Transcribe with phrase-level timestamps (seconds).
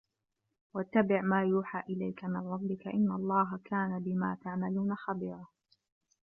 [0.73, 5.47] وَاتَّبِع ما يوحى إِلَيكَ مِن رَبِّكَ إِنَّ اللَّهَ كانَ بِما تَعمَلونَ خَبيرًا